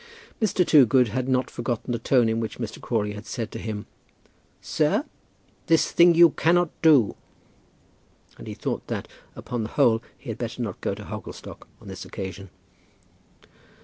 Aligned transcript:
Mr. 0.41 0.65
Toogood 0.65 1.09
had 1.09 1.29
not 1.29 1.51
forgotten 1.51 1.91
the 1.91 1.99
tone 1.99 2.27
in 2.27 2.39
which 2.39 2.57
Mr. 2.57 2.81
Crawley 2.81 3.13
had 3.13 3.27
said 3.27 3.51
to 3.51 3.59
him, 3.59 3.85
"Sir, 4.59 5.05
this 5.67 5.91
thing 5.91 6.15
you 6.15 6.31
cannot 6.31 6.71
do." 6.81 7.15
And 8.35 8.47
he 8.47 8.55
thought 8.55 8.87
that, 8.87 9.07
upon 9.35 9.61
the 9.61 9.69
whole, 9.69 10.01
he 10.17 10.29
had 10.29 10.39
better 10.39 10.63
not 10.63 10.81
go 10.81 10.95
to 10.95 11.03
Hogglestock 11.05 11.67
on 11.79 11.87
this 11.87 12.03
occasion. 12.03 12.49